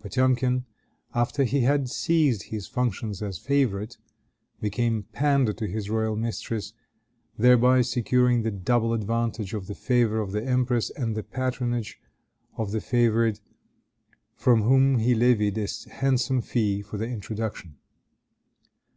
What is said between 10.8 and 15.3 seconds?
and the patronage of the favorite, from whom he